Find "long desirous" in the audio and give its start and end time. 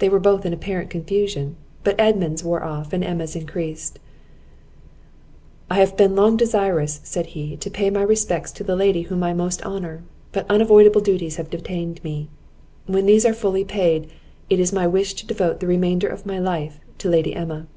6.16-6.98